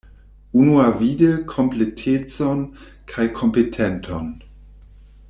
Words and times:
Unuavide 0.59 1.27
kompletecon 1.51 2.63
kaj 3.13 3.27
kompetenton. 3.41 4.33